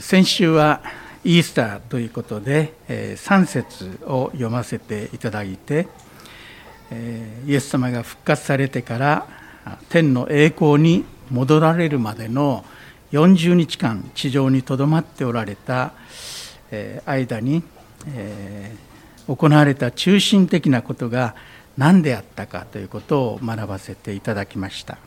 [0.00, 0.82] 先週は
[1.24, 5.88] イースターということで3節を読ませていただいて
[7.46, 9.26] イエス様が復活されてから
[9.88, 12.62] 天の栄光に戻られるまでの
[13.12, 15.94] 40日間地上にとどまっておられた
[17.06, 17.62] 間に
[19.26, 21.34] 行われた中心的なことが
[21.78, 24.98] 何であったかということを学ばせていただきました。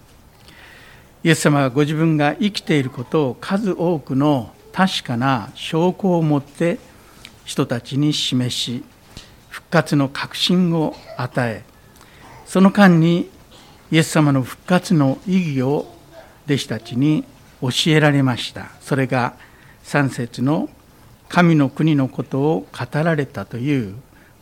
[1.24, 6.80] イエス様はご自分が生きていることを数多くの確かな証拠を持って
[7.46, 8.84] 人たちに示し
[9.50, 11.64] 復活の確信を与え
[12.46, 13.30] その間に
[13.92, 15.86] イエス様の復活の意義を
[16.46, 17.24] 弟子たちに
[17.62, 18.72] 教えられました。
[18.82, 19.36] それが
[19.86, 20.70] 3節の
[21.30, 23.96] 神の国のことを語られたという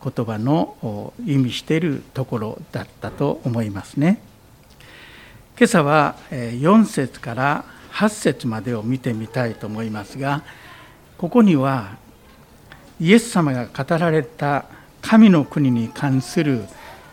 [0.03, 4.19] 言葉の意味しているところだったと思いますね。
[5.57, 10.43] 今朝は4節から8節までを見てみたいと思いますが
[11.17, 11.97] ここには
[12.99, 14.65] イエス様が語られた
[15.01, 16.65] 神の国に関する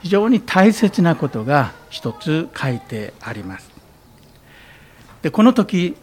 [0.02, 3.70] 非常に大切なことが一つ書いてあります。
[5.22, 5.96] でこの時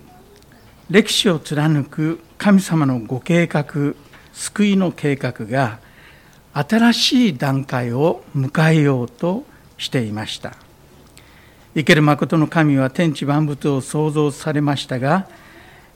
[0.90, 3.94] 歴史を貫く神様のご計画
[4.34, 5.80] 救いの計画が
[6.54, 9.46] 新しい段階を迎えようと
[9.78, 10.65] していました。
[11.76, 15.28] 生ける誠の神は天地万物を創造されましたが、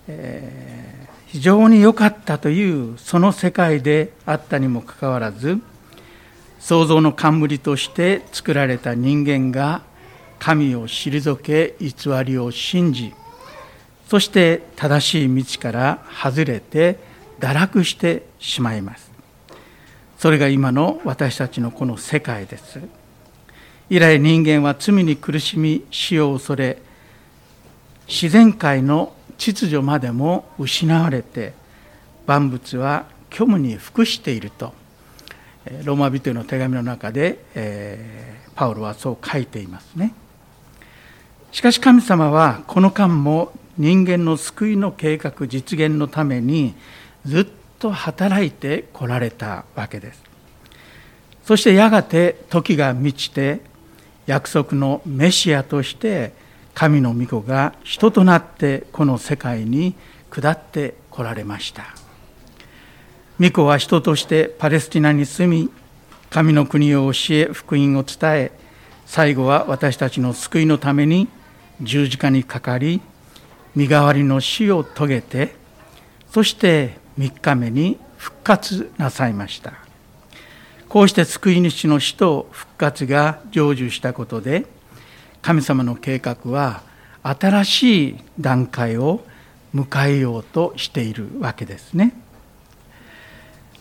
[0.09, 5.57] えー、非常に良かったというその世界であったにもかかわらず
[6.59, 9.83] 創造の冠として作られた人間が
[10.37, 11.93] 神を退け偽
[12.25, 13.13] りを信じ
[14.09, 16.99] そして正しい道から外れて
[17.39, 19.09] 堕落してしまいます。
[20.17, 22.81] それが今の私たちのこの世界です。
[23.89, 26.81] 以来人間は罪に苦しみ死を恐れ
[28.07, 31.53] 自然界の秩序までも失われて
[32.27, 34.73] 万物は虚無に服していると
[35.83, 40.13] ローマ人への手紙の中で、えー、パウロはそう書いていますね。
[41.51, 46.75] しかし神様はこの間も人間の救いの計画実現のために
[47.25, 47.47] ずっ
[47.79, 50.23] と働いてこられたわけです。
[51.43, 53.61] そしてやがて時が満ちて
[54.29, 56.33] 約束のメシアとして
[56.75, 59.95] 神の御子が人となってこの世界に
[60.29, 61.95] 下ってこられました。
[63.39, 65.71] 御子は人としてパレスティナに住み
[66.29, 68.51] 神の国を教え福音を伝え
[69.07, 71.27] 最後は私たちの救いのために
[71.81, 73.01] 十字架にかかり
[73.75, 75.55] 身代わりの死を遂げて
[76.29, 79.88] そして3日目に復活なさいました。
[80.89, 84.65] こうして救い主の死と復活が成就したことで
[85.41, 86.81] 神様の計画は
[87.21, 89.23] 新しい段階を
[89.73, 92.13] 迎えようとしているわけですね。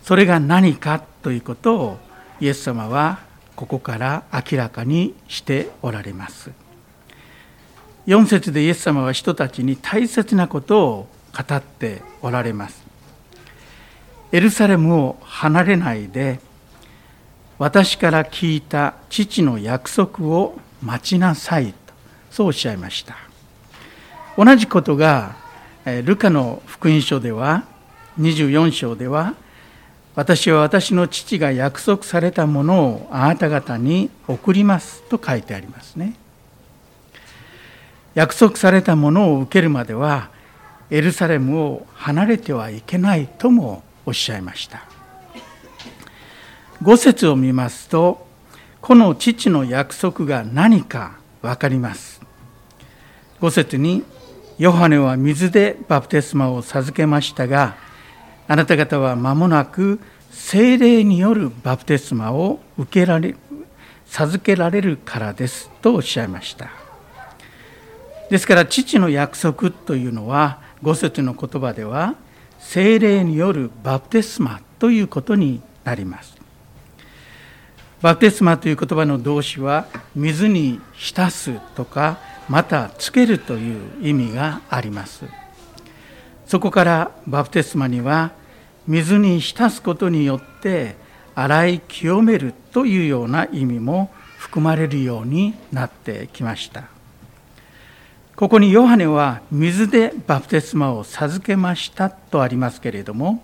[0.03, 1.99] それが何かということを
[2.41, 3.21] イエス様は
[3.57, 6.51] ここから明らかにしておられます。
[8.07, 12.83] 4節でイエス様は人たちに大切なことを語っておられます。
[14.31, 16.41] エルサレムを離れないで
[17.59, 21.95] 私から聞いた父の約束を待ちなさいと
[22.31, 23.17] そうおっしゃいました。
[24.37, 25.37] 同じことが
[26.05, 27.65] ルカの福音書では
[28.21, 29.35] 24章では
[30.15, 36.15] 私は私の父が約束されたものをあなた方に送りますと書いてありますね。
[38.15, 40.31] 約束されたものを受けるまでは
[40.91, 44.98] エルサレムを離れてはいけないともおっしゃいました。
[46.83, 48.27] 5節を見ますと
[48.81, 52.21] この父の約束が何か分かります。
[53.41, 54.05] 5節に
[54.59, 57.77] ヨハネは水でバプテスマを授けましたが
[58.47, 60.01] あなた方は間もなく
[60.31, 63.35] 精霊によるバプテスマを受けられ
[64.07, 66.71] 授けられるからですとおっしゃいました。
[68.31, 72.15] ですから父の約束というのは5節の言葉では
[72.59, 76.38] 精霊によるバプテスマということになります。
[78.01, 82.19] バプテスマという言葉の動詞は水に浸すとか
[82.49, 85.25] またつけるという意味があります。
[86.47, 88.33] そこからバプテスマには
[88.87, 90.97] 水に浸すことによって
[91.35, 96.85] 洗い清めるというような意味も含まれるようになってきました。
[98.37, 103.43] ここにヨハネは水でバプテスマを授けましたとありますけれども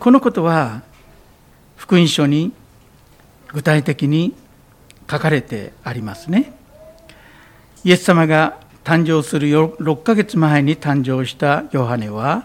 [0.00, 0.80] このことは
[1.76, 2.54] 福音書に
[3.52, 4.34] 具体的に
[5.10, 6.52] 書かれてありますね。
[7.84, 12.44] イエス様が誕生する6ヶ月前に誕生したヨハネは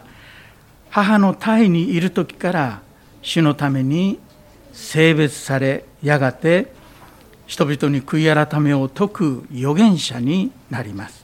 [0.90, 2.82] 母の胎にいる時から
[3.22, 4.20] 主のために
[4.74, 6.72] 性別されやがて
[7.46, 11.24] 人々に悔い改めを説く預言者になります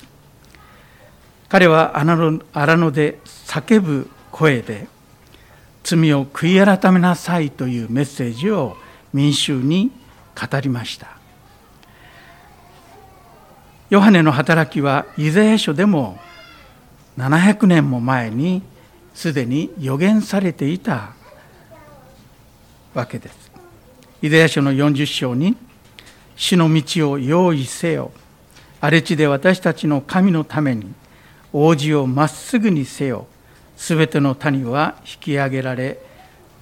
[1.49, 4.87] 彼は荒野で叫ぶ声で
[5.83, 8.77] 罪を悔い改めなさいというメッセージを
[9.13, 9.91] 民衆に
[10.35, 11.07] 語りました。
[13.89, 16.19] ヨハネの働きはイザヤ書でも
[17.17, 18.63] 700年も前に
[19.13, 21.13] すでに予言されていた
[22.95, 23.51] わけです。
[24.23, 25.55] イザヤ書の40章に
[26.35, 28.11] 「死の道を用意せよ」
[28.81, 30.91] 「荒れ地で私たちの神のために
[31.51, 33.27] 王子をまっすぐにせよ」
[33.77, 35.99] 「すべての谷は引き上げられ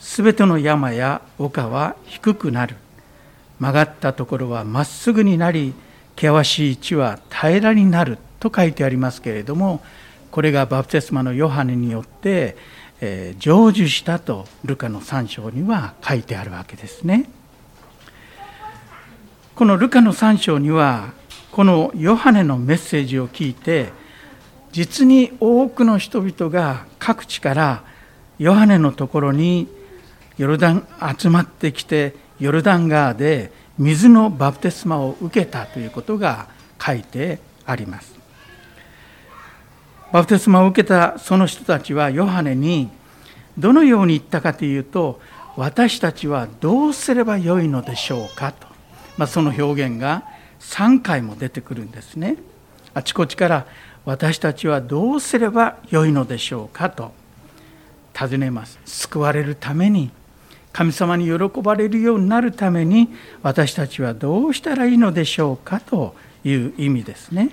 [0.01, 2.75] すべての山や丘は低くなる」
[3.59, 5.73] 「曲がったところはまっすぐになり
[6.15, 9.81] 険しい地は平らになる」と書いてありますけれども
[10.31, 12.57] これがバプテスマのヨハネによって、
[12.99, 17.29] えー、成就したとルカの3章には書いてあるわけですね。
[19.53, 21.11] このルカの3章には
[21.51, 23.89] このヨハネのメッセージを聞いて
[24.71, 27.83] 実に多くの人々が各地から
[28.39, 29.67] ヨハネのところに
[30.41, 30.87] ヨルダン
[31.19, 36.47] 集まってきてヨルダン川で水のバプテスマを受けたということが
[36.83, 38.15] 書いてあります。
[40.11, 42.89] バプテスマを受けたその人たちはヨハネに
[43.55, 45.21] どのように言ったかというと
[45.57, 48.65] 私たちはどうすればよいのでしょうかと、
[49.17, 50.23] まあ、その表現が
[50.59, 52.37] 3回も出てくるんですね。
[52.95, 53.67] あちこちから
[54.05, 57.11] 私たちはどうすればよいのでしょうかと
[58.15, 58.79] 尋ねます。
[58.85, 60.09] 救われるために
[60.73, 63.09] 神様に喜ばれるようになるために
[63.43, 67.49] 私たちはどうしたらいいのでしょうかという意味ですね。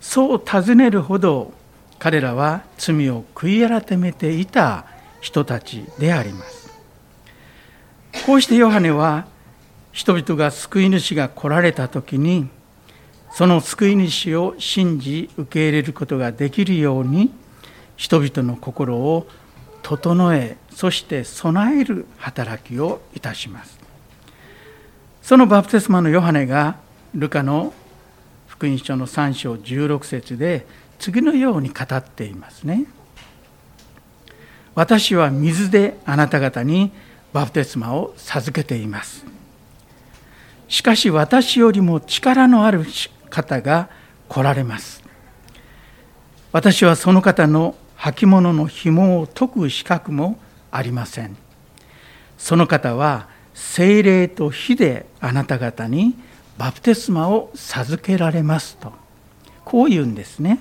[0.00, 1.52] そう尋ねるほど
[1.98, 4.86] 彼らは罪を悔い改めていた
[5.20, 6.70] 人たちであります。
[8.26, 9.26] こうしてヨハネは
[9.92, 12.48] 人々が救い主が来られた時に
[13.32, 17.30] その救い主を信じ受け入れることができるように
[17.96, 19.26] 人々の心を
[19.82, 23.78] 整えそして備える働きをいたします
[25.22, 26.76] そのバプテスマのヨハネが
[27.14, 27.72] ルカの
[28.46, 30.66] 福音書の3章16節で
[30.98, 32.84] 次のように語っていますね。
[34.74, 36.92] 私は水であなた方に
[37.32, 39.24] バプテスマを授けています。
[40.68, 42.84] しかし私よりも力のある
[43.30, 43.88] 方が
[44.28, 45.02] 来られます。
[46.52, 50.38] 私はその方の履物の紐を解く資格も
[50.70, 51.36] ありません。
[52.40, 56.16] その方は精霊と火であなた方に
[56.56, 58.92] バプテスマを授けられますと
[59.64, 60.58] こう言うんですね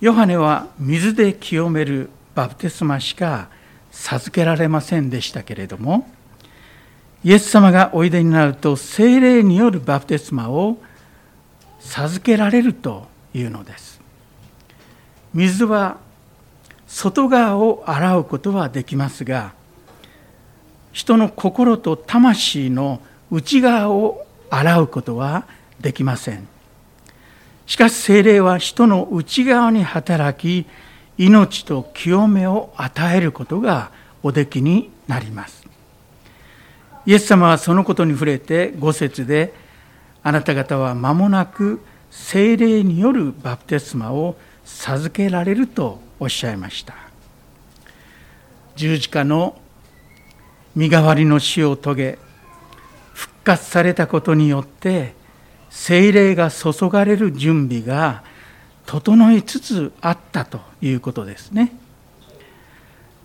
[0.00, 3.48] ヨハネは水で清めるバプテスマしか
[3.90, 6.06] 授けられませんでしたけれども
[7.24, 10.76] イエス様がおいでになると精霊によるバプテスマを
[11.80, 14.00] 授けられるというのです
[15.32, 15.98] 水は
[16.86, 19.52] 外側を洗うことはできますが
[20.92, 23.00] 人の心と魂の
[23.30, 25.46] 内側を洗うことは
[25.78, 26.48] できません。
[27.66, 30.66] しかし精霊は人の内側に働き
[31.18, 33.90] 命と清めを与えることが
[34.22, 35.66] おできになります。
[37.04, 39.52] イエス様はそのことに触れて五節で
[40.22, 46.94] あなた方は間もなく精霊によるバプテスマを授けられるとおっしゃいました。
[48.76, 49.60] 十字架の
[50.74, 52.18] 身代わりの死を遂げ
[53.14, 55.14] 復活されたことによって
[55.70, 58.22] 精霊が注がれる準備が
[58.84, 61.72] 整いつつあったということですね。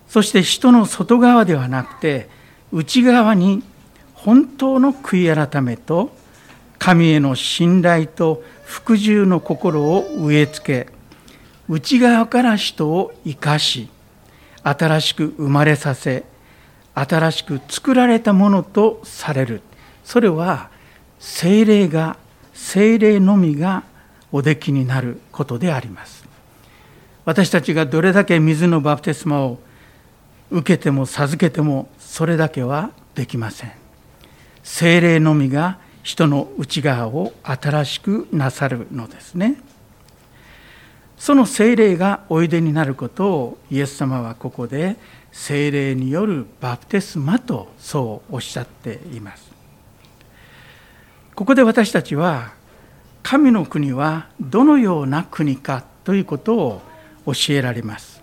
[0.08, 2.28] そして人の外側ではなくて
[2.72, 3.62] 内側に
[4.14, 6.14] 本当の悔い改めと
[6.78, 11.01] 神への信頼と服従の心を植え付け
[11.72, 13.88] 内側から人を生かし
[14.62, 16.22] 新しく生まれさせ
[16.94, 19.62] 新しく作られたものとされる。
[20.04, 20.68] それは
[21.18, 22.18] 精霊が
[22.52, 23.84] 精霊のみが
[24.30, 26.26] おできになることであります。
[27.24, 29.58] 私たちがどれだけ水のバプテスマを
[30.50, 33.72] 受けても授けてもそれだけはできません。
[34.62, 39.56] 精霊のみが人の内側を新しくなさるのですね。
[41.22, 44.96] その精霊がおいでになることをイエス様はここで
[45.30, 49.52] 精霊によるバプテスマとそうおっしゃっています。
[51.36, 52.54] ここで私たちは
[53.22, 56.82] 神の国はどのような国かということを
[57.26, 58.20] 教えられます。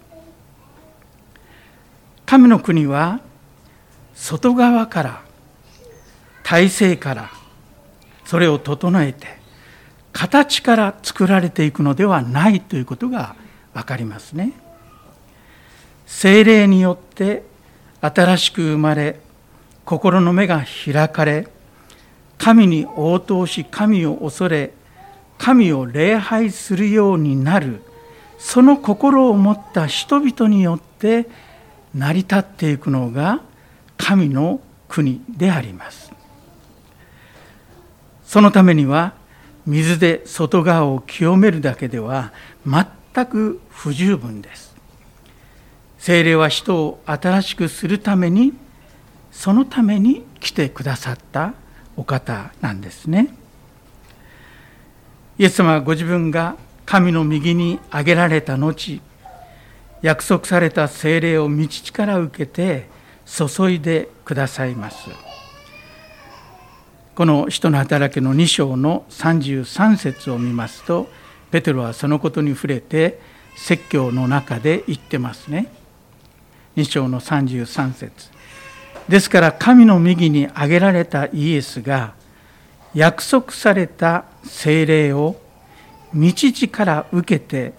[2.26, 3.22] 神の国は
[4.14, 5.22] 外側から
[6.44, 7.32] 体制から
[8.26, 9.39] それを整えて
[10.14, 13.36] 形から作られていくのではないということが
[13.74, 14.54] 分かりますね。
[16.10, 17.44] 精霊によって
[18.02, 19.20] 新しく生まれ
[19.86, 21.48] 心の目が開かれ
[22.40, 24.74] 神に応答し神を恐れ
[25.38, 27.82] 神を礼拝するようになる
[28.40, 31.28] その心を持った人々によって
[31.94, 33.42] 成り立っていくのが
[33.98, 36.12] 神の国であります
[38.26, 39.14] そのためには
[39.66, 42.34] 水で外側を清めるだけでは
[42.66, 44.76] 全く不十分です。
[45.98, 48.54] 精霊は人を新しくするために
[49.32, 51.54] そのために来てくださった
[51.96, 53.36] お方なんですね。
[55.38, 59.02] イエス様はご自分が神の右に挙げられた後
[60.02, 62.88] 約束された精霊を道力受けて
[63.26, 65.29] 注いでくださいます。
[67.20, 71.10] この使徒の働きの2章の33節を見ますと
[71.52, 73.20] ペテロはそのことに触れて
[73.58, 75.68] 説教の中で言ってますね。
[76.78, 78.30] 2章の33節。
[79.10, 82.14] ですから神の右に挙げられたイエスが
[82.94, 85.36] 約束された精霊を
[86.14, 87.74] 道地から受けて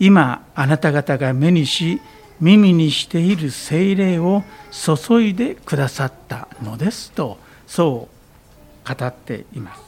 [0.00, 2.00] 今あなた方が目にし
[2.40, 8.17] 耳にしている精霊を注いでくださったのですとそう
[8.94, 9.82] 語っています。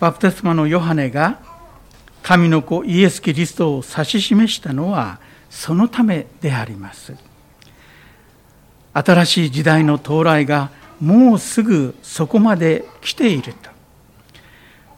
[0.00, 1.40] バプテスマのヨハネが
[2.22, 5.18] 神の子イエス・キリストを指し示したのは
[5.50, 7.14] そのためであります。
[8.92, 13.70] 新しい時代の到来がもうすぐそこまで来ていると。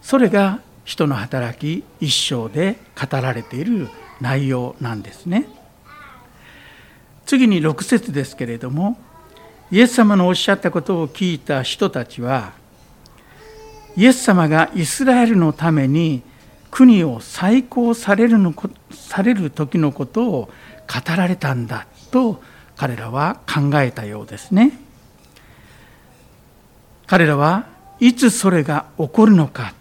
[0.02, 3.88] それが人の働き一生で語られている
[4.20, 5.46] 内容なんですね。
[7.26, 8.98] 次に6節ですけれども
[9.70, 12.52] イエス様のおっしゃったことを聞いた人たちは
[13.96, 16.22] イエス様がイスラエルのために
[16.70, 18.54] 国を再興されるの
[18.90, 20.48] される時のことを
[20.86, 22.42] 語られたんだと
[22.76, 24.72] 彼らは考えたようですね。
[27.06, 27.66] 彼らは
[27.98, 29.74] いつそれが起こるのか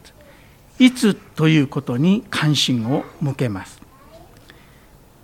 [0.79, 3.81] いつということに関心を向けます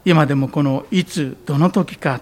[0.03, 2.19] 今でもこのいつどの時か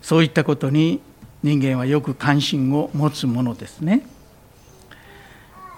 [0.00, 1.00] そういったことに
[1.46, 4.04] 人間はよく関心を持つものですね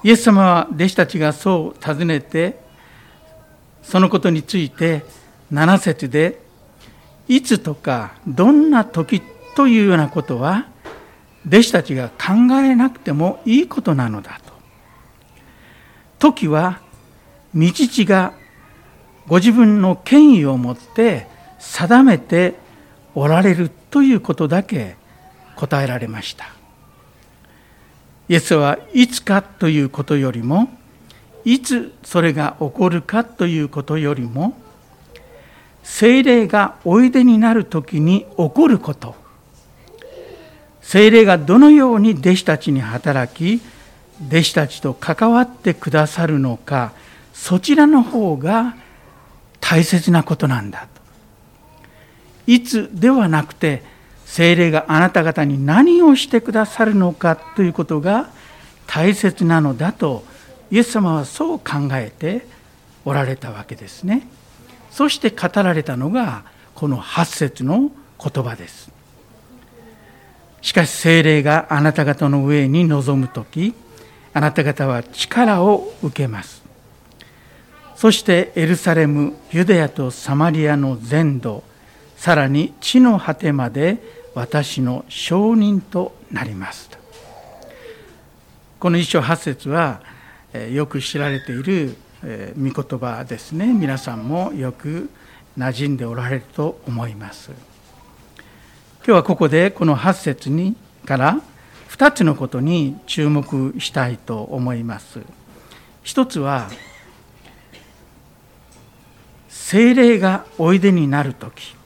[0.02, 2.58] イエス様は弟子たちがそう尋ねて
[3.82, 5.04] そのことについて
[5.52, 6.40] 7節で
[7.28, 9.20] いつとかどんな時
[9.54, 10.68] というようなことは
[11.46, 14.54] 弟子たちが考えなくてもいいことなのだと。
[16.18, 16.80] 時は
[17.54, 18.32] 道地が
[19.26, 21.26] ご自分の権威を持って
[21.58, 22.54] 定めて
[23.14, 24.96] おられるということだけ
[25.58, 26.58] 答えられました。
[28.28, 30.68] イエスはいつかということよりも
[31.44, 34.54] いつそれが起こるかということよりも
[35.82, 39.14] 精霊がおいでになる時に起こること
[40.82, 43.62] 精霊がどのように弟子たちに働き
[44.26, 46.92] 弟子たちと関わってくださるのか
[47.32, 48.76] そちらの方が
[49.60, 51.00] 大切なことなんだと
[52.46, 53.82] いつではなくて
[54.28, 58.28] 精霊があなた方に何をしてくださるのかということが
[58.86, 60.22] 大切なのだと
[60.70, 62.46] イエス様はそう考えて
[63.06, 64.28] おられたわけですね。
[64.90, 66.44] そして語られたのが
[66.74, 67.90] この8節の
[68.22, 68.90] 言葉です。
[70.60, 73.74] しかし精霊があなた方の上に臨む時
[74.34, 76.62] あなた方は力を受けます。
[77.96, 81.64] そしてエルサレムユダヤとサマリアの全土
[82.16, 86.88] さらに地の果てまで私の証人となります。
[86.88, 86.96] と
[88.78, 90.00] この一章八節は
[90.70, 91.96] よく知られている
[92.56, 93.72] 御言葉ですね。
[93.72, 95.10] 皆さんもよく
[95.58, 97.50] 馴染んでおられると思います。
[98.98, 101.40] 今日はここでこの8節にから
[101.90, 105.18] 2つのことに注目したいと思います。
[106.04, 106.70] 一つは
[109.48, 111.77] 精霊がおいでになる時。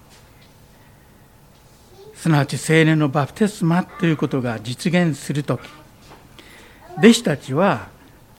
[2.23, 5.69] すなわち精霊のバプテスマということが実現する時
[6.99, 7.89] 弟子たちは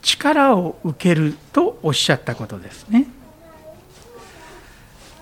[0.01, 3.07] 力を受けるとおっしゃったことですね。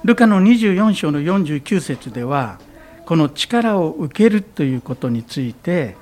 [0.04, 2.60] ルカの24章の49節では
[3.08, 5.98] この力を受けるということについて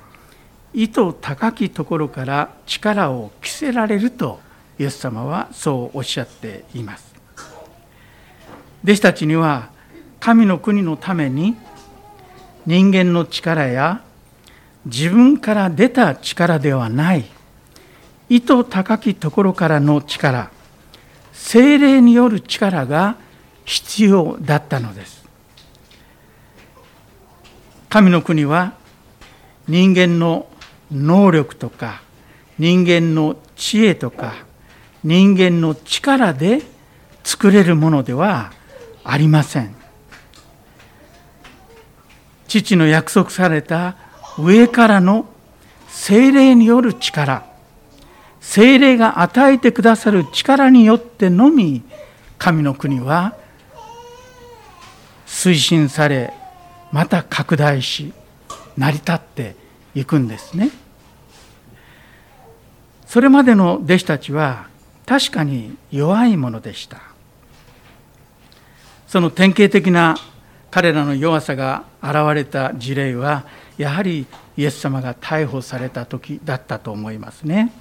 [0.74, 4.38] 意図高きところから力を着せられると
[4.78, 7.14] イエス様はそうおっしゃっています。
[8.84, 9.70] 弟子たちには
[10.20, 11.56] 神の国のために
[12.66, 14.02] 人間の力や
[14.86, 17.24] 自分から出た力ではない
[18.28, 20.50] 意図高きところからの力
[21.32, 23.16] 精霊による力が
[23.64, 25.24] 必要だったのです。
[27.88, 28.74] 神の国は
[29.66, 30.46] 人間の
[30.92, 32.02] 能力とか
[32.58, 34.34] 人間の知恵とか
[35.02, 36.62] 人間の力で
[37.24, 38.52] 作れるものでは
[39.02, 39.79] ありません。
[42.50, 43.96] 父の約束された
[44.36, 45.26] 上からの
[45.88, 47.44] 精霊による力
[48.40, 51.82] 精霊が与えてくださる力によってのみ
[52.38, 53.36] 神の国は
[55.26, 56.34] 推進され
[56.90, 58.12] また拡大し
[58.76, 59.54] 成り立って
[59.94, 60.70] いくんですね。
[63.06, 64.66] それまでの弟子たちは
[65.06, 67.00] 確かに弱いものでした。
[69.06, 70.16] その典型的な
[70.70, 73.44] 彼らの弱さが現れた事例は
[73.76, 74.26] やはり
[74.56, 77.72] イエス様が逮捕された時だったと思いますね。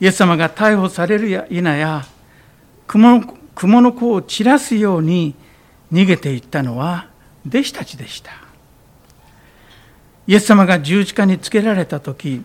[0.00, 2.04] イエス様が逮捕されるや否や
[2.86, 3.20] 雲
[3.80, 5.34] の子を散らすように
[5.92, 7.08] 逃げていったのは
[7.46, 8.48] 弟子たちでした。
[10.28, 12.44] イエス様が十字架につけられた時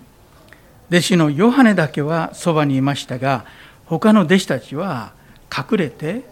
[0.90, 3.46] 弟子のヨハネだけはそばにいましたが
[3.86, 5.14] 他の弟子たちは
[5.56, 6.24] 隠れて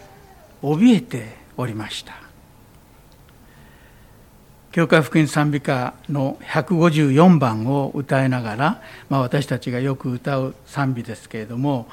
[0.63, 2.20] 怯えておりました
[4.71, 11.89] 教会福音賛美歌の154番を歌いながら、まあ、私たちがよく歌う賛美ですけれども、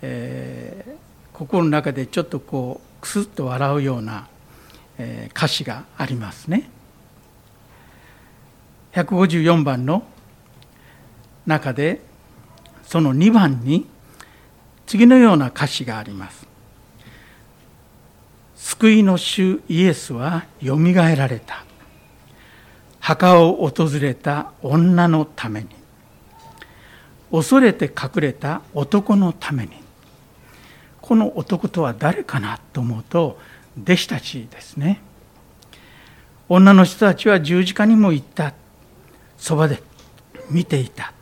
[0.00, 4.28] えー、心の中でちょっとこうクスッと笑うような、
[4.96, 6.70] えー、歌詞がありますね。
[8.92, 10.04] 154番の
[11.46, 12.00] 中で
[12.84, 13.88] その2番に
[14.86, 16.46] 次のような歌詞があります。
[18.54, 21.63] 救いの主イエスはよみがえられた。
[23.04, 25.68] 墓を訪れた女のために。
[27.30, 29.72] 恐れて隠れた男のために。
[31.02, 33.38] この男とは誰かなと思うと
[33.82, 35.02] 弟子たちですね。
[36.48, 38.54] 女の人たちは十字架にも行った。
[39.36, 39.82] そばで
[40.48, 41.12] 見ていた。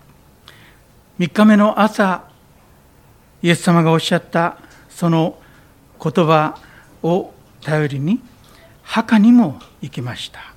[1.18, 2.28] 3日目の朝
[3.42, 4.56] イエス様がおっしゃった
[4.88, 5.36] その
[6.00, 6.60] 言葉
[7.02, 8.20] を頼りに
[8.84, 10.51] 墓にも行きました。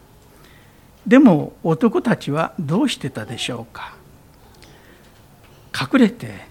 [1.07, 3.93] でも男たちはどうしてたでしょうか？
[5.73, 6.45] 隠れて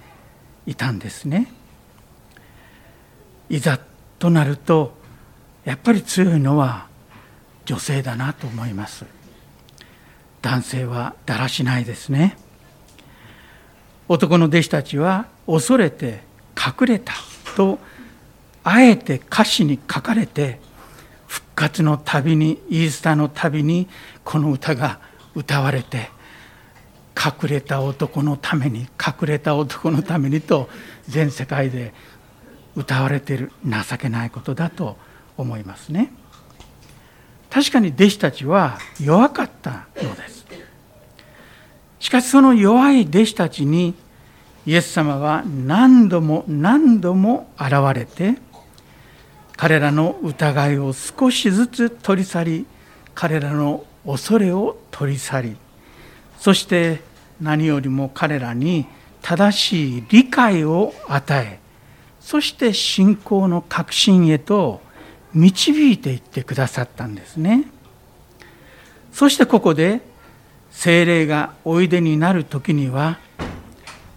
[0.66, 1.52] いたんですね。
[3.48, 3.78] いざ
[4.18, 4.96] となると
[5.64, 6.86] やっぱり強いのは
[7.64, 9.04] 女性だなと思います。
[10.40, 12.36] 男性はだらしないですね。
[14.08, 16.22] 男の弟子たちは恐れて
[16.56, 17.14] 隠れた
[17.56, 17.78] と
[18.62, 20.60] あえて歌詞に書かれて
[21.34, 23.88] 復活の旅にイースターの旅に
[24.22, 25.00] この歌が
[25.34, 26.10] 歌われて
[27.16, 30.68] 隠れた男のために隠れた男のためにと
[31.08, 31.92] 全世界で
[32.76, 34.96] 歌われている情けないことだと
[35.36, 36.12] 思いますね。
[37.50, 40.46] 確かに弟子たちは弱かったのです。
[41.98, 43.94] しかしその弱い弟子たちに
[44.66, 48.36] イエス様は何度も何度も現れて
[49.56, 52.66] 彼らの疑いを少しずつ取り去り
[53.14, 55.56] 彼らの恐れを取り去り
[56.38, 57.00] そして
[57.40, 58.86] 何よりも彼らに
[59.22, 61.58] 正しい理解を与え
[62.20, 64.80] そして信仰の確信へと
[65.34, 67.64] 導いていってくださったんですね。
[69.12, 70.00] そしてここで
[70.70, 73.18] 精霊がおいでになる時には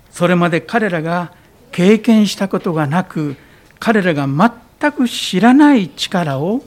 [0.10, 1.32] それまで彼らが
[1.72, 3.36] 経験したことがなく
[3.80, 6.62] 彼らが全全く知らない力を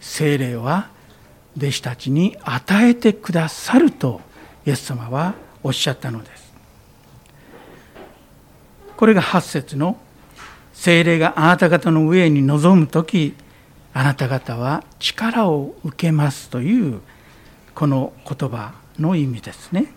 [0.00, 0.88] 精霊は
[1.56, 4.20] 弟子たちに与えてくださると
[4.66, 6.52] イエス様はおっしゃったのです。
[8.96, 9.98] これが8節の
[10.72, 13.34] 精霊があなた方の上に臨む時
[13.92, 17.00] あなた方は力を受けますという
[17.74, 19.92] この言葉の意味ですね。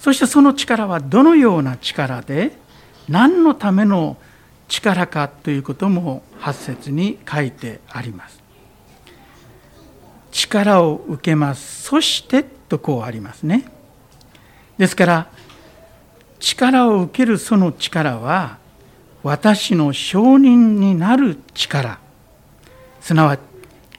[0.00, 2.52] そしてその力はどのような力で
[3.08, 4.31] 何のための力
[4.72, 8.42] 力かということも8節に書いてあります。
[10.30, 11.82] 力を受けます。
[11.82, 13.66] そしてとこうありますね。
[14.78, 15.26] ですから
[16.40, 18.56] 力を受けるその力は
[19.22, 21.98] 私の証人になる力
[23.02, 23.38] すなわ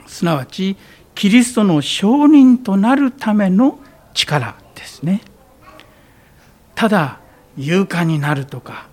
[0.08, 0.76] すなわち
[1.14, 3.78] キリストの証人となるための
[4.16, 5.22] 力ですね。
[6.74, 7.20] ただ
[7.58, 8.92] 勇敢になるとか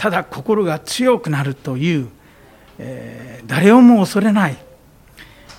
[0.00, 2.08] ただ心が強くなるという
[2.82, 4.56] えー、誰をも恐れない、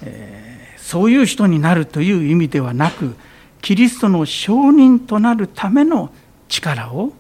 [0.02, 3.16] えー、そういう人になるという意味ではなく
[3.62, 6.12] キリストの証人となるための
[6.48, 7.14] 力を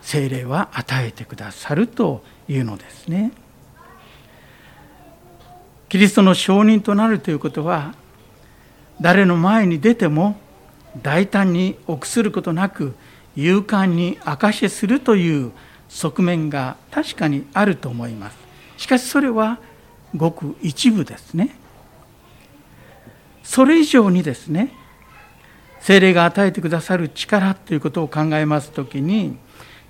[0.00, 3.32] 精霊は与えてくださるというのですね。
[5.88, 7.94] キリストの証人となるということは
[9.00, 10.36] 誰の前に出ても
[11.02, 12.94] 大胆に臆することなく
[13.36, 15.52] 勇敢に証しするという
[15.92, 18.36] 側面が確かにあると思います。
[18.78, 19.58] しかしそれは
[20.16, 21.54] ごく一部ですね。
[23.42, 24.72] それ以上にですね
[25.80, 29.36] 精霊が与えてくださる力ということを考えますときに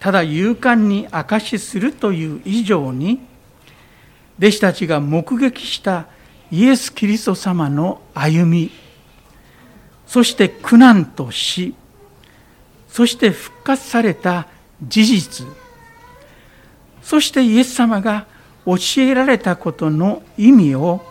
[0.00, 3.20] ただ勇敢に証しするという以上に
[4.38, 6.06] 弟子たちが目撃した
[6.50, 8.70] イエス・キリスト様の歩み
[10.06, 11.74] そして苦難と死
[12.88, 14.48] そして復活された
[14.82, 15.46] 事実
[17.02, 18.26] そしてイエス様が
[18.64, 21.04] 教えられたことの意味を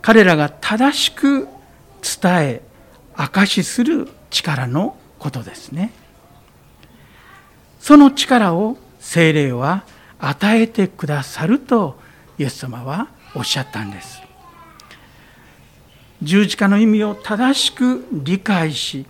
[0.00, 1.48] 彼らが正しく
[2.02, 2.62] 伝え
[3.14, 5.92] 証しする力のことですね。
[7.78, 9.84] その力を精霊は
[10.18, 11.98] 与えてくださると
[12.38, 14.22] イエス様はおっしゃったんです。
[16.22, 19.06] 十字架の意味を正しく理解し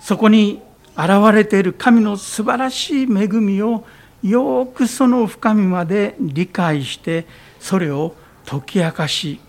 [0.00, 0.62] そこに
[0.96, 3.84] 現れている神の素晴らしい恵みを
[4.22, 7.26] よくその深みまで理解して
[7.60, 9.40] それを解き明かし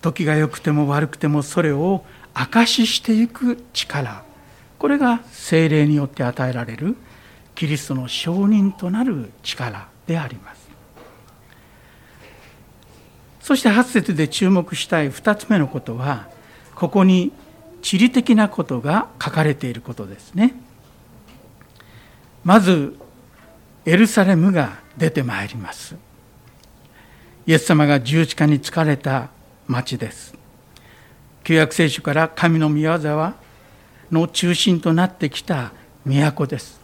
[0.00, 2.04] 時が良くても悪くてもそれを
[2.34, 4.22] 証ししていく力。
[4.78, 6.96] これが精霊によって与えられる
[7.56, 10.68] キリストの証人となる力であります。
[13.40, 16.28] そして8節で注目したい2つ目のことは
[16.74, 17.32] ここに
[17.82, 20.54] 地理的なことが書かれていることですね。
[22.44, 22.96] まず
[23.88, 25.96] エルサレムが出てまいります。
[27.46, 29.30] イエス様が十字架に疲れた
[29.66, 30.34] 町です。
[31.42, 33.36] 旧約聖書から神の御業は
[34.10, 35.72] の中心となってきた
[36.04, 36.78] 都です。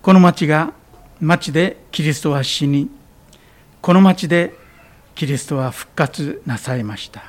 [0.00, 0.72] この町が
[1.20, 2.88] 町でキリストは死に
[3.80, 4.54] この町で
[5.16, 7.24] キリストは復活なさいました。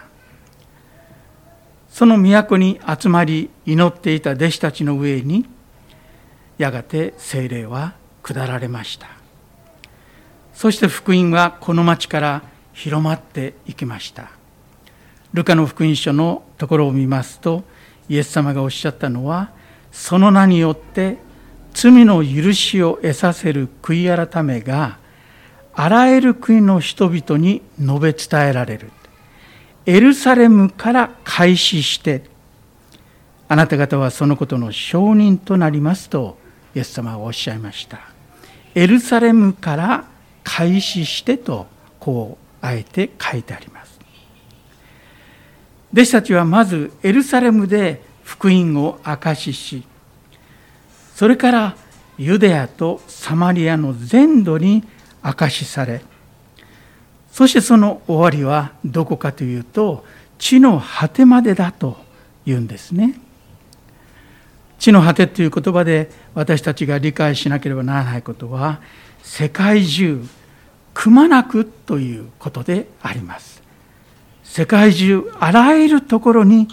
[1.89, 5.47] その都に集まり祈っていた弟子たちの上に
[6.59, 9.07] やがて精霊は下られました。
[10.53, 12.43] そして福音はこの町から
[12.73, 14.29] 広まっていきました。
[15.33, 17.63] ルカの福音書のところを見ますと
[18.09, 19.51] イエス様がおっしゃったのは
[19.91, 21.17] その名によって
[21.73, 24.97] 罪の許しを得させる悔い改めが
[25.73, 28.91] あらゆる国の人々に述べ伝えられる。
[29.85, 32.23] エルサレムから開始して
[33.47, 36.37] あなた方はそのことの証人となりますと
[36.79, 37.99] イエス様はおっしゃいました
[38.73, 40.05] エルサレムから
[40.45, 41.67] 開始してと
[41.99, 43.99] こうあえて書いてあります
[45.91, 49.83] 弟子たちはまずエルサレムで福音を証しし
[51.15, 51.75] それから
[52.17, 54.85] ユデヤとサマリアの全土に
[55.21, 56.01] 証しされ
[57.29, 60.05] そしてその終わりはどこかというと
[60.37, 61.97] 地の果てまでだと
[62.45, 63.19] いうんですね。
[64.79, 68.81] 地の果てという言葉で私たちが理解しなければならないことは
[69.21, 70.25] 世界中
[70.93, 73.61] くまなくということであります。
[74.43, 76.67] 世界中あらゆるところに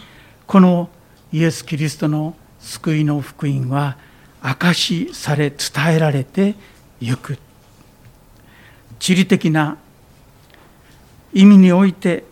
[0.47, 0.89] この
[1.33, 3.99] イエス・キリストの救いの福音は
[4.43, 6.55] 明かしされ伝えられて
[7.01, 7.39] いく
[8.99, 9.77] 地理的な
[11.35, 12.25] 意味において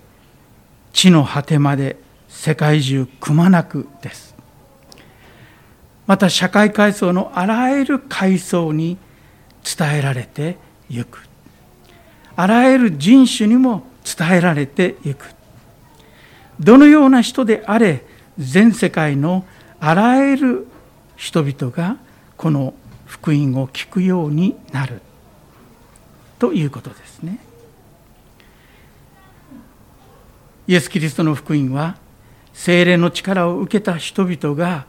[0.93, 1.97] 地の果てまで
[2.29, 4.34] 世界中くまなくです
[6.07, 8.99] また社会階層のあらゆる階層に
[9.65, 10.59] 伝えられて
[10.91, 11.27] いく。
[12.37, 15.27] あらゆる人種にも伝えられていく。
[16.61, 18.05] どのような人であれ
[18.39, 19.45] 全世界の
[19.81, 20.67] あらゆる
[21.17, 21.97] 人々が
[22.37, 22.75] この
[23.07, 25.01] 福音を聞くようになる。
[26.39, 27.39] ということですね。
[30.67, 31.97] イエス・キリストの福音は
[32.53, 34.87] 精霊の力を受けた人々が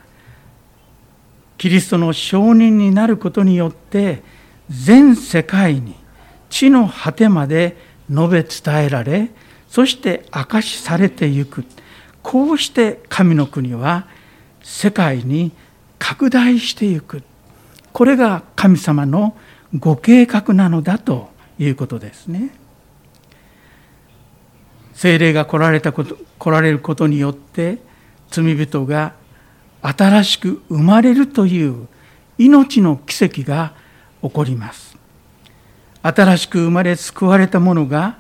[1.58, 4.24] キリストの証人になることによって
[4.70, 5.96] 全世界に
[6.50, 7.78] 地の果てまで
[8.10, 9.30] 述べ伝えられ
[9.68, 11.66] そして明かしされていく
[12.24, 14.08] こうして神の国は
[14.64, 15.52] 世界に
[16.00, 17.24] 拡大していく
[17.94, 19.38] これが神様の
[19.78, 22.52] ご計画なのだということですね。
[24.94, 27.78] 精霊が来られたこと来られることによって
[28.32, 29.14] 罪人が
[29.88, 31.88] 新しく生まれるという
[32.38, 33.74] 命の奇跡が
[34.22, 34.98] 起こります。
[36.02, 38.18] 新しく生まれ救われた者が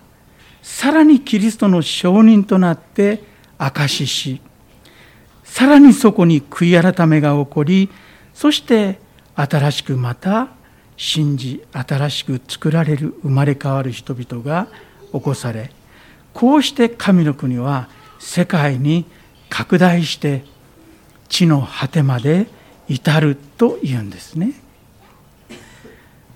[0.63, 3.21] さらにキリストの証人となって
[3.59, 4.41] 証しし
[5.43, 7.91] さらにそこに悔い改めが起こり
[8.33, 8.99] そして
[9.35, 10.47] 新しくまた
[10.97, 14.67] 信じ新しく作られる生まれ変わる人々が
[15.11, 15.69] 起こされ
[16.33, 19.05] こうして神の国は世界に
[19.49, 20.43] 拡大して
[21.29, 22.47] 地の果てまで
[22.87, 24.53] 至るというんですね。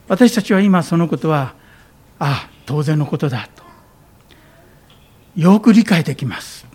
[0.07, 1.53] 私たちは今そのことは
[2.17, 3.63] ああ当然のことだと。
[5.35, 6.65] よく理解できます。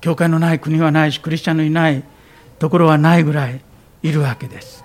[0.00, 2.02] 教会のない国はないしクリスチャンのいない
[2.58, 3.60] ところはないぐらい
[4.02, 4.84] いるわけです。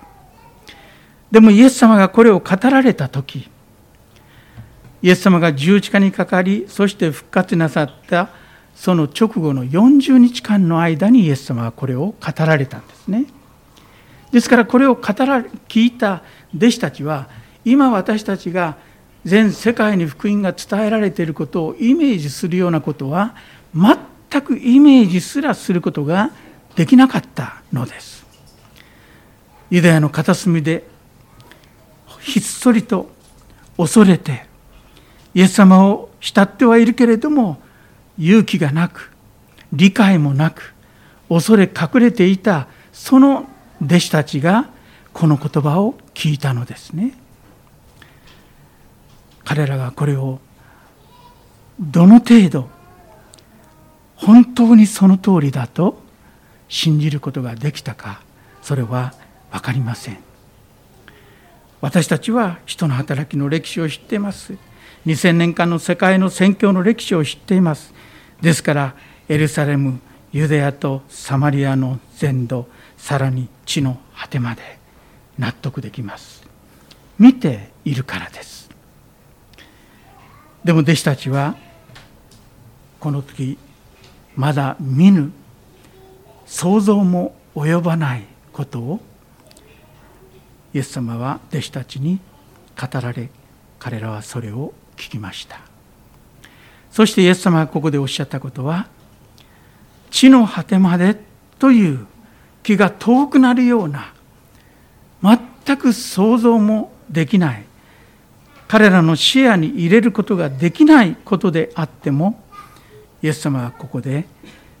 [1.30, 3.48] でもイエス様がこれを語られた時
[5.02, 8.30] イエス様が十字架にかかりそして復活なさった
[8.78, 13.26] その直後の40日間の間にイエス様はこれを語られたんですね。
[14.30, 16.22] ですからこれを語ら聞いた
[16.56, 17.28] 弟子たちは
[17.64, 18.76] 今私たちが
[19.24, 23.34] 全世界に福音が伝えられていることをイメージするようなことは
[23.74, 26.30] 全くイメージすらすることが
[26.76, 28.24] できなかったのです。
[29.70, 30.86] ユダヤの片隅で
[32.20, 33.10] ひっそりと
[33.76, 34.46] 恐れて
[35.34, 37.60] イエス様を慕ってはいるけれども
[38.18, 39.12] 勇気がなく
[39.72, 40.74] 理解もなく
[41.28, 43.48] 恐れ隠れていたその
[43.82, 44.70] 弟子たちが
[45.12, 47.14] この言葉を聞いたのですね。
[49.44, 50.40] 彼らがこれを
[51.80, 52.68] どの程度
[54.16, 56.02] 本当にその通りだと
[56.68, 58.20] 信じることができたか
[58.62, 59.14] それは
[59.50, 60.18] 分かりません。
[61.80, 64.54] 私たちは人の働きの歴史を知っています。
[65.06, 67.94] 2000年間の世界の宣教の歴史を知っています。
[68.40, 68.94] ですから
[69.28, 70.00] エルサレム
[70.32, 74.78] ユダヤとサマリアの全土さらに地の果てまで
[75.38, 76.46] 納得できます。
[77.18, 78.68] 見ているからです。
[80.64, 81.56] でも弟子たちは
[83.00, 83.58] この時
[84.36, 85.32] まだ見ぬ
[86.46, 89.00] 想像も及ばないことを
[90.74, 92.20] イエス様は弟子たちに
[92.78, 93.30] 語られ
[93.78, 95.67] 彼らはそれを聞きました。
[96.98, 98.88] そしてイエス様がここでおっしゃったことは
[100.10, 101.16] 地の果てまで
[101.60, 102.08] という
[102.64, 104.12] 気が遠くなるような
[105.22, 107.64] 全く想像もできない
[108.66, 112.42] 彼らの視野に入れることができないことであっても
[113.22, 114.26] イエス様はここで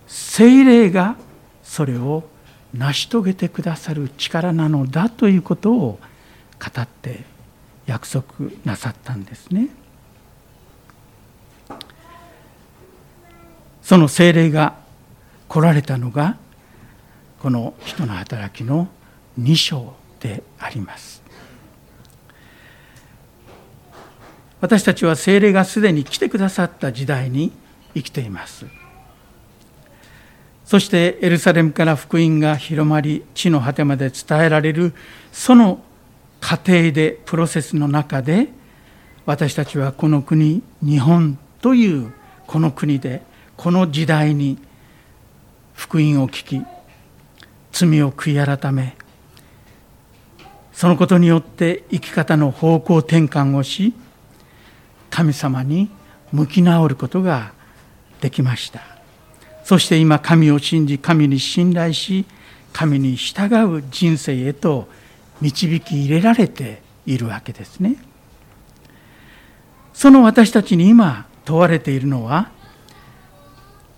[0.08, 1.14] 精霊が
[1.62, 2.24] それを
[2.74, 6.00] 成し遂げてくださる力なのだということを
[6.58, 7.20] 語って
[7.86, 8.24] 約束
[8.64, 9.68] なさったんですね。
[13.88, 14.74] その精霊が
[15.48, 16.36] 来られたのが
[17.40, 18.86] この人の働きの
[19.40, 21.22] 2章であります。
[24.60, 27.50] 私たちは精霊がすでに来てくださった時代に
[27.94, 28.66] 生きています
[30.66, 34.92] そしてエルサレムから福音が広まり地の果てまで伝えられる
[35.32, 35.80] その
[36.40, 38.48] 過程でプロセスの中で
[39.26, 42.12] 私たちはこの国日本という
[42.48, 43.22] この国で
[43.58, 44.56] この時代に
[45.74, 46.64] 福音を聞き
[47.72, 48.96] 罪を悔い改め
[50.72, 53.94] そのことによって生き方の方向転換をし
[55.10, 55.90] 神様に
[56.30, 57.52] 向き直ることが
[58.20, 58.80] できました。
[59.64, 62.26] そして今神を信じ神に信頼し
[62.72, 64.88] 神に従う人生へと
[65.40, 67.96] 導き入れられているわけですね。
[69.94, 72.52] その私たちに今問われているのは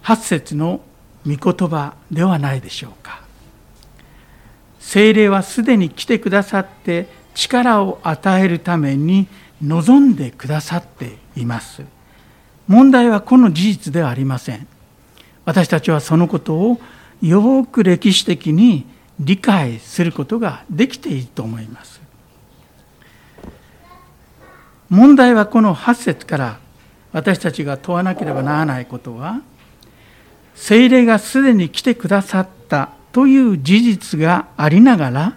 [0.02, 0.80] 8節の
[1.26, 3.20] 御言葉ではないでしょうか。
[4.78, 9.28] 精霊はすでに来てくださって力を与えるために
[9.62, 11.84] 望んでくださっています。
[12.66, 14.66] 問題はこの事実ではありません。
[15.44, 16.80] 私たちはそのことを
[17.22, 18.86] よく歴史的に
[19.18, 22.00] 理解することができていると思います。
[24.88, 26.58] 問題はこの8節から
[27.12, 29.40] 私たちが問わなければならないことは
[30.60, 35.36] 精霊がすでに来てくださったという事実がありながら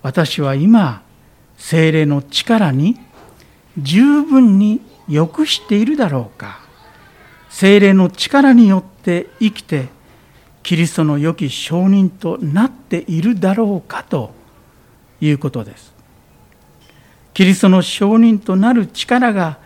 [0.00, 1.02] 私は今
[1.58, 2.98] 精霊の力に
[3.76, 6.60] 十分に良くしているだろうか。
[7.50, 9.88] 精霊の力によって生きて
[10.62, 14.32] キリストの良き証人となっているだろうかと
[15.20, 15.92] いうことです。
[17.34, 19.58] キリストの証人となる力が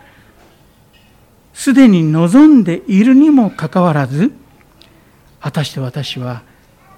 [1.55, 4.31] すでに望んでいるにもかかわらず
[5.39, 6.43] 果たして私は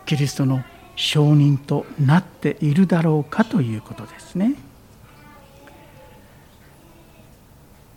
[0.05, 0.63] キリストの
[0.95, 4.55] 証人となっているだろうかということですね。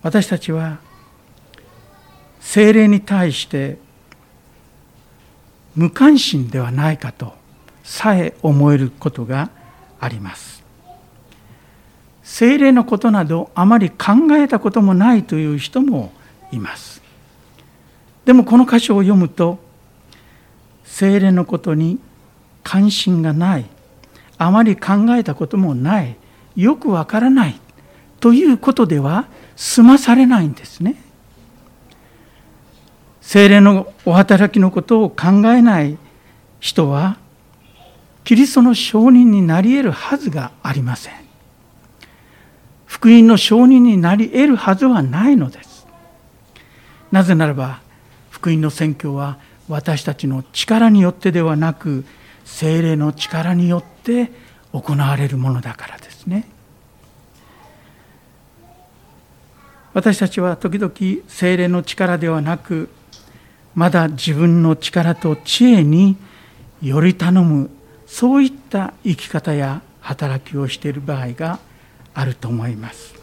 [0.03, 0.79] 私たちは
[2.41, 3.79] 精霊に対して
[5.75, 7.35] 無関心ではないかと
[7.85, 9.51] さえ思えることが
[9.99, 10.63] あります
[12.23, 16.13] 精霊のことなどあまり考えたこともないという人も
[16.53, 17.03] います
[18.25, 19.59] でもこの箇所を読むと
[20.85, 21.99] 精霊のことに
[22.63, 23.67] 関心がない
[24.39, 26.17] あまり考えたこともない
[26.57, 27.61] よくわからない
[28.21, 30.97] ということでは済まされないんですね。
[33.21, 35.97] 精霊のお働きのことを考えない
[36.59, 37.19] 人は
[38.25, 41.15] キリストの証人になり得るはずがありません。
[42.87, 45.70] 福音の証人になり得るはずはないのです。
[47.13, 47.81] なぜならば
[48.31, 52.05] 福音の宣教は私たちの力によってではなく
[52.45, 54.31] 精霊の力によって
[54.73, 56.49] 行われるものだからですね。
[59.93, 60.93] 私たちは時々
[61.27, 62.89] 精霊の力ではなく
[63.75, 66.17] まだ自分の力と知恵に
[66.81, 67.71] より頼む
[68.07, 71.59] そういった生き方や働きをしている場合が
[72.15, 73.20] あると思います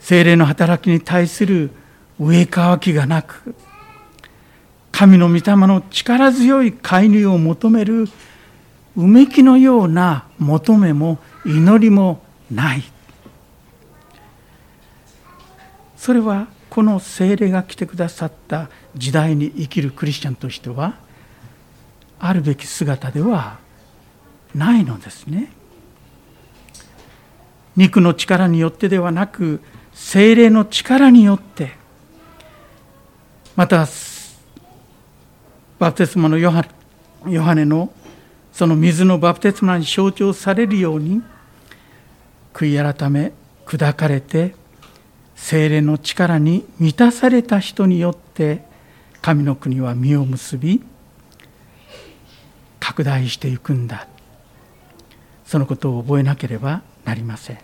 [0.00, 1.70] 精霊の働きに対する
[2.18, 3.54] 上かわきがなく
[4.90, 8.08] 神の御霊の力強い介入を求める
[8.96, 12.82] うめきのような求めも祈りもない
[15.96, 20.94] それはこの精霊が来てくださった時代に生きるクリスチャンとしては
[22.18, 23.58] あるべき姿では
[24.54, 25.52] ないのですね。
[27.76, 29.60] 肉の力によってではなく
[29.92, 31.72] 精霊の力によって
[33.56, 33.86] また
[35.78, 36.66] バプテスマのヨハ
[37.26, 37.92] ヨハネの
[38.52, 41.22] その水のバプテスマに象徴されるように
[42.52, 43.32] 悔い改め
[43.66, 44.54] 砕かれて
[45.36, 48.62] 精霊の力に満たされた人によって
[49.22, 50.82] 神の国は実を結び
[52.78, 54.06] 拡大していくんだ。
[55.46, 57.58] そのことを覚えなければなりません。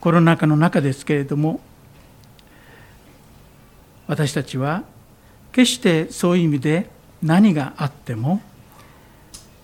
[0.00, 1.60] コロナ禍の中ですけれども
[4.06, 4.84] 私たちは
[5.52, 6.90] 決してそういう意味で
[7.22, 8.40] 何があっても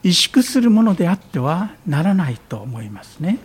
[0.03, 3.39] 萎縮するものであってはならないと思いますね。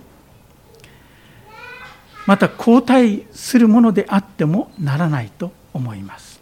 [2.29, 6.39] また後退するものであってもならないと思います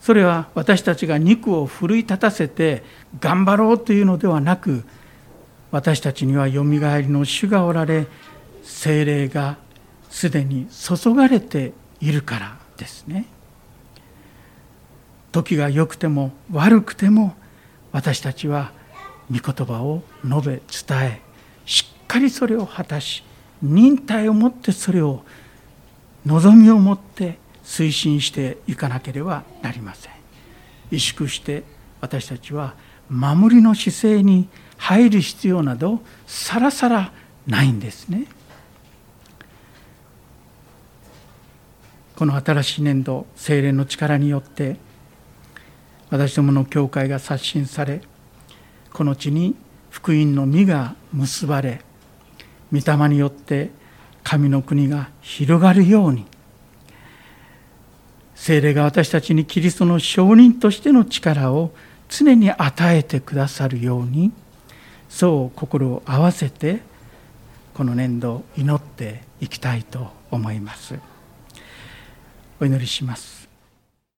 [0.00, 2.82] それは私たちが肉を奮い立たせて
[3.20, 4.84] 頑張ろうというのではなく
[5.74, 8.06] 私たちにはよみがえりの主がおられ
[8.62, 9.56] 精霊が
[10.08, 13.26] すでに注がれているからですね。
[15.32, 17.34] 時が良くても悪くても
[17.90, 18.70] 私たちは
[19.28, 21.20] 御言葉を述べ伝え
[21.66, 23.24] しっかりそれを果たし
[23.60, 25.24] 忍耐を持ってそれを
[26.24, 30.12] 望みを持って推進していかなければなりません。
[30.92, 31.64] 萎縮して
[32.00, 32.74] 私たちは
[33.10, 37.12] 守りの姿勢に入る必要などさらさら
[37.46, 38.26] ないんですね。
[42.16, 44.76] この新しい年度精霊の力によって
[46.10, 48.02] 私どもの教会が刷新され
[48.92, 49.56] この地に
[49.90, 51.80] 福音の実が結ばれ
[52.72, 53.70] 御霊によって
[54.22, 56.24] 神の国が広がるように
[58.34, 61.72] 精霊が私たちにキリストの証人としての力を
[62.08, 64.32] 常に与えてくださるように
[65.14, 66.80] そう心を合わせて
[67.72, 70.98] この年度祈っていきたいと思います。
[72.60, 73.43] お祈りします。